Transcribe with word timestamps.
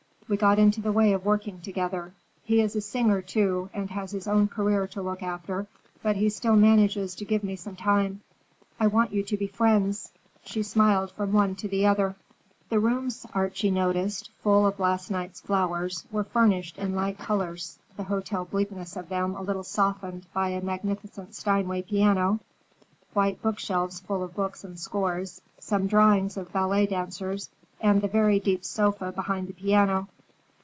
We 0.27 0.37
got 0.37 0.59
into 0.59 0.79
the 0.79 0.93
way 0.93 1.11
of 1.11 1.25
working 1.25 1.59
together. 1.59 2.13
He 2.45 2.61
is 2.61 2.73
a 2.77 2.79
singer, 2.79 3.21
too, 3.21 3.69
and 3.73 3.89
has 3.89 4.11
his 4.13 4.29
own 4.29 4.47
career 4.47 4.87
to 4.87 5.01
look 5.01 5.21
after, 5.21 5.67
but 6.01 6.15
he 6.15 6.29
still 6.29 6.55
manages 6.55 7.15
to 7.15 7.25
give 7.25 7.43
me 7.43 7.57
some 7.57 7.75
time. 7.75 8.21
I 8.79 8.87
want 8.87 9.11
you 9.11 9.23
to 9.23 9.35
be 9.35 9.47
friends." 9.47 10.13
She 10.45 10.63
smiled 10.63 11.11
from 11.11 11.33
one 11.33 11.55
to 11.55 11.67
the 11.67 11.85
other. 11.85 12.15
The 12.69 12.79
rooms, 12.79 13.25
Archie 13.33 13.71
noticed, 13.71 14.29
full 14.41 14.65
of 14.65 14.79
last 14.79 15.11
night's 15.11 15.41
flowers, 15.41 16.05
were 16.13 16.23
furnished 16.23 16.77
in 16.77 16.95
light 16.95 17.17
colors, 17.19 17.77
the 17.97 18.03
hotel 18.05 18.45
bleakness 18.45 18.95
of 18.95 19.09
them 19.09 19.35
a 19.35 19.41
little 19.41 19.65
softened 19.65 20.27
by 20.33 20.51
a 20.51 20.61
magnificent 20.63 21.35
Steinway 21.35 21.81
piano, 21.81 22.39
white 23.11 23.41
bookshelves 23.41 23.99
full 23.99 24.23
of 24.23 24.33
books 24.33 24.63
and 24.63 24.79
scores, 24.79 25.41
some 25.59 25.87
drawings 25.87 26.37
of 26.37 26.53
ballet 26.53 26.85
dancers, 26.85 27.49
and 27.81 28.01
the 28.01 28.07
very 28.07 28.39
deep 28.39 28.63
sofa 28.63 29.11
behind 29.11 29.49
the 29.49 29.53
piano. 29.53 30.07